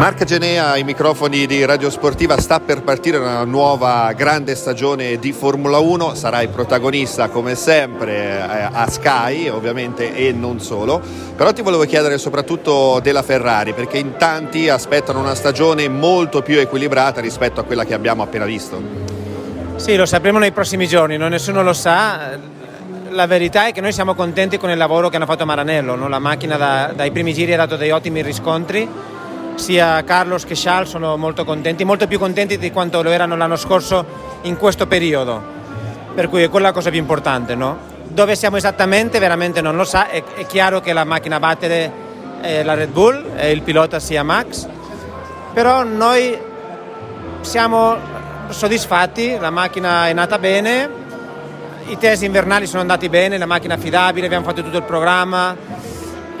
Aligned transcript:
Marca 0.00 0.24
Genea 0.24 0.70
ai 0.70 0.82
microfoni 0.82 1.44
di 1.44 1.62
Radio 1.66 1.90
Sportiva 1.90 2.40
sta 2.40 2.58
per 2.58 2.80
partire 2.82 3.18
una 3.18 3.44
nuova 3.44 4.10
grande 4.14 4.54
stagione 4.54 5.18
di 5.18 5.30
Formula 5.30 5.76
1, 5.76 6.14
sarai 6.14 6.48
protagonista 6.48 7.28
come 7.28 7.54
sempre 7.54 8.38
eh, 8.38 8.68
a 8.72 8.88
Sky 8.88 9.48
ovviamente 9.48 10.14
e 10.14 10.32
non 10.32 10.58
solo, 10.58 11.02
però 11.36 11.52
ti 11.52 11.60
volevo 11.60 11.84
chiedere 11.84 12.16
soprattutto 12.16 12.98
della 13.02 13.22
Ferrari 13.22 13.74
perché 13.74 13.98
in 13.98 14.16
tanti 14.16 14.70
aspettano 14.70 15.20
una 15.20 15.34
stagione 15.34 15.86
molto 15.90 16.40
più 16.40 16.58
equilibrata 16.58 17.20
rispetto 17.20 17.60
a 17.60 17.64
quella 17.64 17.84
che 17.84 17.92
abbiamo 17.92 18.22
appena 18.22 18.46
visto. 18.46 18.80
Sì, 19.76 19.96
lo 19.96 20.06
sapremo 20.06 20.38
nei 20.38 20.52
prossimi 20.52 20.86
giorni, 20.86 21.18
non 21.18 21.28
nessuno 21.28 21.62
lo 21.62 21.74
sa. 21.74 22.38
La 23.10 23.26
verità 23.26 23.66
è 23.66 23.72
che 23.72 23.82
noi 23.82 23.92
siamo 23.92 24.14
contenti 24.14 24.56
con 24.56 24.70
il 24.70 24.78
lavoro 24.78 25.10
che 25.10 25.16
hanno 25.16 25.26
fatto 25.26 25.44
Maranello, 25.44 25.94
no? 25.94 26.08
la 26.08 26.18
macchina 26.18 26.56
da, 26.56 26.90
dai 26.96 27.10
primi 27.10 27.34
giri 27.34 27.52
ha 27.52 27.58
dato 27.58 27.76
dei 27.76 27.90
ottimi 27.90 28.22
riscontri 28.22 29.18
sia 29.60 30.02
Carlos 30.04 30.44
che 30.44 30.54
Charles 30.56 30.88
sono 30.88 31.16
molto 31.16 31.44
contenti, 31.44 31.84
molto 31.84 32.06
più 32.06 32.18
contenti 32.18 32.58
di 32.58 32.72
quanto 32.72 33.02
lo 33.02 33.10
erano 33.10 33.36
l'anno 33.36 33.56
scorso 33.56 34.04
in 34.42 34.56
questo 34.56 34.86
periodo. 34.86 35.58
Per 36.14 36.28
cui 36.28 36.42
è 36.42 36.48
quella 36.48 36.68
la 36.68 36.72
cosa 36.72 36.90
più 36.90 36.98
importante, 36.98 37.54
no? 37.54 37.78
Dove 38.08 38.34
siamo 38.34 38.56
esattamente 38.56 39.18
veramente 39.18 39.60
non 39.60 39.76
lo 39.76 39.84
sa, 39.84 40.08
è, 40.08 40.24
è 40.34 40.46
chiaro 40.46 40.80
che 40.80 40.92
la 40.92 41.04
macchina 41.04 41.38
battere 41.38 41.92
è 42.40 42.62
la 42.62 42.74
Red 42.74 42.90
Bull 42.90 43.32
e 43.36 43.50
il 43.52 43.62
pilota 43.62 44.00
sia 44.00 44.22
Max, 44.22 44.66
però 45.52 45.84
noi 45.84 46.36
siamo 47.42 47.96
soddisfatti, 48.48 49.36
la 49.38 49.50
macchina 49.50 50.08
è 50.08 50.12
nata 50.12 50.38
bene, 50.38 50.88
i 51.86 51.98
test 51.98 52.22
invernali 52.22 52.66
sono 52.66 52.80
andati 52.80 53.08
bene, 53.08 53.36
la 53.36 53.46
macchina 53.46 53.74
è 53.74 53.76
affidabile, 53.76 54.26
abbiamo 54.26 54.44
fatto 54.46 54.62
tutto 54.62 54.78
il 54.78 54.84
programma, 54.84 55.54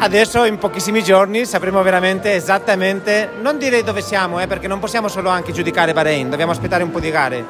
Adesso 0.00 0.44
in 0.44 0.58
pochissimi 0.58 1.02
giorni 1.02 1.44
sapremo 1.44 1.82
veramente 1.82 2.32
esattamente, 2.34 3.30
non 3.40 3.58
dire 3.58 3.82
dove 3.82 4.00
siamo, 4.00 4.38
eh, 4.40 4.46
perché 4.46 4.68
non 4.68 4.78
possiamo 4.78 5.08
solo 5.08 5.28
anche 5.28 5.50
giudicare 5.50 5.92
Bahrain, 5.92 6.30
dobbiamo 6.30 6.52
aspettare 6.52 6.84
un 6.84 6.92
po' 6.92 7.00
di 7.00 7.10
gare, 7.10 7.44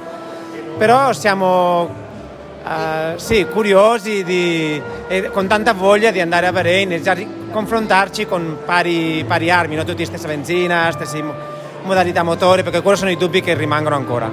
però 0.78 1.12
siamo 1.12 1.82
uh, 2.64 3.16
sì, 3.16 3.46
curiosi 3.52 4.24
di, 4.24 4.80
e 5.08 5.30
con 5.30 5.46
tanta 5.46 5.74
voglia 5.74 6.10
di 6.10 6.22
andare 6.22 6.46
a 6.46 6.52
Bahrain 6.52 6.90
e 6.92 7.02
già 7.02 7.14
confrontarci 7.50 8.24
con 8.24 8.56
pari, 8.64 9.24
pari 9.28 9.50
armi, 9.50 9.74
no? 9.74 9.84
tutti 9.84 10.06
stessa 10.06 10.26
benzina, 10.26 10.90
stesse 10.90 11.22
modalità 11.82 12.22
motore, 12.22 12.62
perché 12.62 12.80
quelli 12.80 12.96
sono 12.96 13.10
i 13.10 13.18
dubbi 13.18 13.42
che 13.42 13.52
rimangono 13.52 13.94
ancora. 13.94 14.32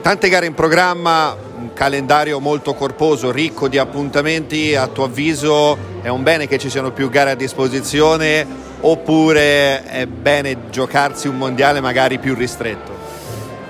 Tante 0.00 0.28
gare 0.28 0.46
in 0.46 0.54
programma, 0.54 1.36
calendario 1.74 2.40
molto 2.40 2.74
corposo, 2.74 3.30
ricco 3.30 3.68
di 3.68 3.78
appuntamenti, 3.78 4.74
a 4.74 4.86
tuo 4.86 5.04
avviso 5.04 5.76
è 6.02 6.08
un 6.08 6.22
bene 6.22 6.46
che 6.46 6.58
ci 6.58 6.70
siano 6.70 6.90
più 6.92 7.08
gare 7.10 7.30
a 7.30 7.34
disposizione 7.34 8.46
oppure 8.80 9.84
è 9.84 10.06
bene 10.06 10.70
giocarsi 10.70 11.28
un 11.28 11.36
mondiale 11.36 11.80
magari 11.80 12.18
più 12.18 12.34
ristretto? 12.34 12.96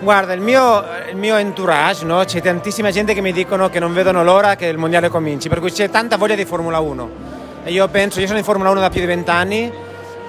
Guarda, 0.00 0.32
il 0.32 0.40
mio, 0.40 0.84
il 1.10 1.16
mio 1.16 1.36
entourage, 1.36 2.04
no? 2.04 2.22
c'è 2.24 2.40
tantissima 2.40 2.90
gente 2.90 3.14
che 3.14 3.20
mi 3.20 3.32
dicono 3.32 3.68
che 3.68 3.80
non 3.80 3.92
vedono 3.92 4.22
l'ora 4.22 4.54
che 4.54 4.66
il 4.66 4.78
mondiale 4.78 5.08
cominci, 5.08 5.48
per 5.48 5.58
cui 5.58 5.72
c'è 5.72 5.90
tanta 5.90 6.16
voglia 6.16 6.36
di 6.36 6.44
Formula 6.44 6.78
1. 6.78 7.10
E 7.64 7.72
io 7.72 7.88
penso, 7.88 8.20
io 8.20 8.26
sono 8.26 8.38
in 8.38 8.44
Formula 8.44 8.70
1 8.70 8.80
da 8.80 8.90
più 8.90 9.00
di 9.00 9.06
vent'anni, 9.06 9.72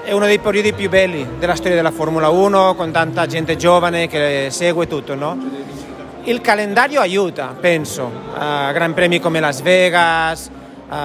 è 0.04 0.12
uno 0.12 0.26
dei 0.26 0.40
periodi 0.40 0.74
più 0.74 0.90
belli 0.90 1.28
della 1.38 1.54
storia 1.54 1.76
della 1.76 1.92
Formula 1.92 2.30
1, 2.30 2.74
con 2.74 2.92
tanta 2.92 3.28
gente 3.28 3.58
giovane 3.58 4.08
che 4.08 4.48
segue 4.50 4.88
tutto, 4.88 5.14
no? 5.14 5.38
Il 6.24 6.42
calendario 6.42 7.00
aiuta, 7.00 7.56
penso, 7.60 8.04
uh, 8.04 8.72
Gran 8.74 8.94
Premi 8.94 9.20
come 9.20 9.40
Las 9.40 9.62
Vegas, 9.62 10.50
uh, 10.90 10.96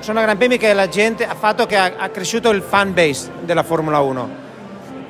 sono 0.00 0.22
Gran 0.22 0.38
Premi 0.38 0.56
che 0.56 0.72
la 0.72 0.88
gente 0.88 1.26
ha 1.26 1.34
fatto 1.34 1.66
che 1.66 1.76
ha, 1.76 1.92
ha 1.98 2.08
cresciuto 2.08 2.48
il 2.48 2.62
fan 2.62 2.94
base 2.94 3.30
della 3.42 3.62
Formula 3.62 4.00
1. 4.00 4.42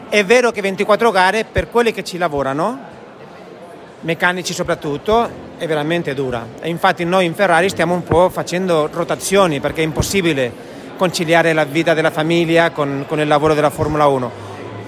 È 0.08 0.24
vero 0.24 0.50
che 0.50 0.60
24 0.60 1.10
gare 1.12 1.44
per 1.44 1.70
quelli 1.70 1.92
che 1.92 2.02
ci 2.02 2.18
lavorano, 2.18 2.78
meccanici 4.00 4.52
soprattutto, 4.52 5.30
è 5.56 5.66
veramente 5.66 6.14
dura. 6.14 6.44
E 6.60 6.68
infatti 6.68 7.04
noi 7.04 7.24
in 7.24 7.34
Ferrari 7.34 7.68
stiamo 7.68 7.94
un 7.94 8.02
po' 8.02 8.28
facendo 8.30 8.88
rotazioni 8.92 9.60
perché 9.60 9.82
è 9.82 9.84
impossibile 9.84 10.52
conciliare 10.96 11.52
la 11.52 11.64
vita 11.64 11.94
della 11.94 12.10
famiglia 12.10 12.70
con, 12.70 13.04
con 13.06 13.20
il 13.20 13.28
lavoro 13.28 13.54
della 13.54 13.70
Formula 13.70 14.06
1. 14.06 14.30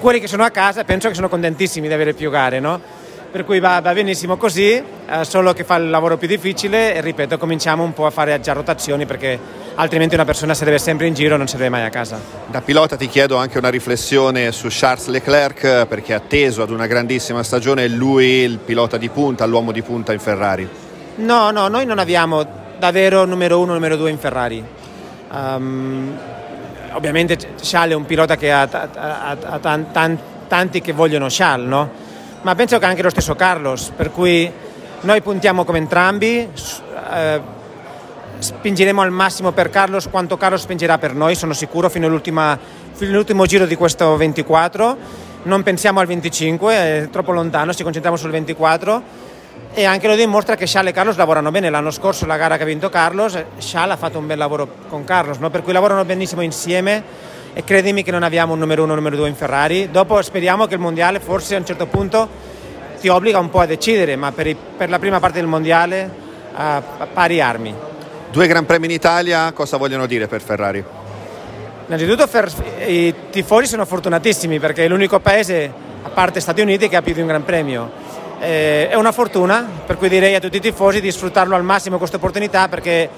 Quelli 0.01 0.19
che 0.19 0.27
sono 0.27 0.43
a 0.43 0.51
casa 0.51 0.83
penso 0.83 1.09
che 1.09 1.15
sono 1.15 1.29
contentissimi 1.29 1.87
di 1.87 1.95
avere 1.95 2.15
più 2.15 2.31
gare, 2.31 2.59
no? 2.59 2.96
Per 3.37 3.45
cui 3.45 3.61
va, 3.61 3.83
va 3.83 3.93
benissimo 3.93 4.39
così, 4.39 4.73
eh, 4.73 4.85
solo 5.21 5.53
che 5.53 5.63
fa 5.63 5.77
il 5.77 5.91
lavoro 5.91 6.17
più 6.17 6.27
difficile 6.27 6.95
e 6.95 7.03
ripeto, 7.03 7.37
cominciamo 7.37 7.83
un 7.83 7.93
po' 7.93 8.07
a 8.07 8.11
fare 8.11 8.41
già 8.41 8.55
rotazioni 8.55 9.05
perché 9.05 9.39
altrimenti 9.75 10.15
una 10.15 10.25
persona 10.25 10.55
se 10.55 10.65
deve 10.65 10.79
sempre 10.79 11.07
in 11.07 11.13
giro 11.13 11.37
non 11.37 11.47
si 11.47 11.59
deve 11.59 11.69
mai 11.69 11.85
a 11.85 11.91
casa. 11.91 12.19
Da 12.47 12.63
pilota 12.63 12.97
ti 12.97 13.09
chiedo 13.09 13.37
anche 13.37 13.59
una 13.59 13.69
riflessione 13.69 14.53
su 14.53 14.69
Charles 14.71 15.09
Leclerc 15.09 15.85
perché 15.85 16.13
è 16.13 16.17
atteso 16.17 16.63
ad 16.63 16.71
una 16.71 16.87
grandissima 16.87 17.43
stagione, 17.43 17.85
è 17.85 17.89
lui 17.89 18.25
il 18.25 18.57
pilota 18.57 18.97
di 18.97 19.11
punta, 19.11 19.45
l'uomo 19.45 19.71
di 19.71 19.83
punta 19.83 20.15
in 20.15 20.19
Ferrari. 20.19 20.67
No, 21.17 21.51
no, 21.51 21.69
noi 21.69 21.85
non 21.85 21.99
abbiamo 21.99 22.43
davvero 22.79 23.27
numero 23.27 23.61
uno, 23.61 23.75
numero 23.75 23.97
due 23.97 24.09
in 24.09 24.19
Ferrari. 24.19 24.65
Um, 25.31 26.19
ovviamente 26.93 27.37
Charles 27.61 27.93
è 27.93 27.97
un 27.97 28.07
pilota 28.07 28.39
che 28.39 28.51
ha, 28.51 28.63
ha, 28.63 29.37
ha, 29.51 29.59
ha 29.61 30.11
tanti 30.49 30.81
che 30.81 30.93
vogliono 30.93 31.27
Charles, 31.29 31.69
no? 31.69 32.05
Ma 32.47 32.55
penso 32.55 32.79
che 32.79 32.85
anche 32.85 33.03
lo 33.03 33.11
stesso 33.11 33.35
Carlos, 33.35 33.91
per 33.97 34.13
cui 34.13 34.49
noi 35.01 35.21
puntiamo 35.21 35.65
come 35.65 35.79
entrambi, 35.79 36.49
eh, 37.13 37.41
spingeremo 38.39 39.03
al 39.03 39.11
massimo 39.11 39.51
per 39.51 39.69
Carlos 39.69 40.07
quanto 40.09 40.37
Carlos 40.37 40.61
spingerà 40.61 40.97
per 40.97 41.13
noi, 41.13 41.35
sono 41.35 41.53
sicuro, 41.55 41.89
fino, 41.89 42.07
fino 42.07 43.11
all'ultimo 43.11 43.47
giro 43.47 43.67
di 43.67 43.75
questo 43.75 44.17
24, 44.17 44.97
non 45.43 45.65
pensiamo 45.65 45.99
al 45.99 46.07
25, 46.07 46.73
è 46.73 47.09
troppo 47.11 47.33
lontano, 47.33 47.75
ci 47.75 47.83
concentriamo 47.83 48.17
sul 48.17 48.31
24 48.31 49.03
e 49.75 49.85
anche 49.85 50.07
lo 50.07 50.15
dimostra 50.15 50.55
che 50.55 50.67
Charles 50.69 50.93
e 50.93 50.95
Carlos 50.95 51.17
lavorano 51.17 51.51
bene, 51.51 51.69
l'anno 51.69 51.91
scorso 51.91 52.27
la 52.27 52.37
gara 52.37 52.57
che 52.57 52.63
ha 52.63 52.67
vinto 52.67 52.89
Carlos, 52.89 53.33
Charles 53.59 53.95
ha 53.95 53.97
fatto 53.97 54.19
un 54.19 54.27
bel 54.29 54.39
lavoro 54.39 54.69
con 54.89 55.03
Carlos, 55.03 55.39
no? 55.39 55.51
per 55.51 55.63
cui 55.63 55.73
lavorano 55.73 56.05
benissimo 56.05 56.43
insieme 56.43 57.35
e 57.59 57.65
credimi 57.65 58.03
che 58.03 58.11
non 58.11 58.23
abbiamo 58.23 58.53
un 58.53 58.59
numero 58.59 58.83
uno 58.83 58.93
o 58.93 58.97
numero 58.97 59.17
due 59.17 59.31
in 59.31 59.35
Ferrari. 59.35 59.91
Dopo 59.91 60.21
speriamo 60.21 60.67
che 60.67 60.75
il 60.75 60.81
mondiale 60.81 61.21
forse 61.21 61.55
a 61.55 61.59
un 61.59 61.65
certo 61.65 61.87
punto 61.87 62.29
ti 63.01 63.09
obbliga 63.09 63.39
un 63.39 63.49
po' 63.49 63.61
a 63.61 63.65
decidere, 63.65 64.15
ma 64.15 64.31
per, 64.31 64.47
i, 64.47 64.55
per 64.55 64.91
la 64.91 64.99
prima 64.99 65.21
parte 65.21 65.39
del 65.39 65.47
mondiale 65.47 66.11
a, 66.53 66.77
a 66.77 67.07
pari 67.11 67.41
armi. 67.41 67.75
Due 68.31 68.47
Gran 68.47 68.67
Premi 68.67 68.85
in 68.85 68.91
Italia, 68.91 69.53
cosa 69.53 69.79
vogliono 69.79 70.05
dire 70.05 70.27
per 70.27 70.43
Ferrari? 70.43 70.85
Innanzitutto 71.87 72.29
i 72.89 73.15
tifosi 73.31 73.69
sono 73.69 73.87
fortunatissimi 73.87 74.59
perché 74.59 74.85
è 74.85 74.89
l'unico 74.89 75.19
paese, 75.21 75.73
a 76.03 76.11
parte 76.11 76.41
Stati 76.41 76.61
Uniti, 76.61 76.91
che 76.91 76.97
ha 76.97 77.01
più 77.01 77.15
di 77.15 77.23
un 77.23 77.27
Gran 77.27 77.47
Premio. 77.47 77.91
Eh, 78.39 78.91
è 78.91 78.97
una 78.97 79.13
fortuna, 79.13 79.67
per 79.87 79.97
cui 79.97 80.11
direi 80.11 80.35
a 80.35 80.41
tutti 80.41 80.59
i 80.59 80.61
tifosi 80.61 81.01
di 81.01 81.11
sfruttarlo 81.11 81.57
al 81.57 81.65
massimo 81.65 81.97
questa 81.97 82.19
opportunità 82.19 82.69
perché 82.69 83.09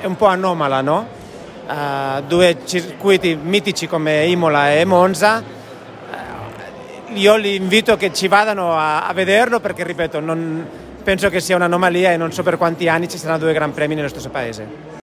è 0.00 0.06
un 0.06 0.16
po' 0.16 0.28
anomala, 0.28 0.80
no? 0.80 1.20
Uh, 1.66 2.22
due 2.26 2.58
circuiti 2.64 3.36
mitici 3.40 3.86
come 3.86 4.26
Imola 4.26 4.72
e 4.72 4.84
Monza. 4.84 5.42
Uh, 5.42 7.12
io 7.14 7.36
li 7.36 7.54
invito 7.54 7.96
che 7.96 8.12
ci 8.12 8.28
vadano 8.28 8.76
a, 8.76 9.06
a 9.06 9.12
vederlo 9.12 9.60
perché, 9.60 9.84
ripeto, 9.84 10.20
non, 10.20 10.66
penso 11.02 11.28
che 11.28 11.40
sia 11.40 11.56
un'anomalia 11.56 12.12
e 12.12 12.16
non 12.16 12.32
so 12.32 12.42
per 12.42 12.56
quanti 12.56 12.88
anni 12.88 13.08
ci 13.08 13.18
saranno 13.18 13.38
due 13.38 13.52
Gran 13.52 13.72
Premi 13.72 13.94
nello 13.94 14.08
stesso 14.08 14.30
paese. 14.30 14.91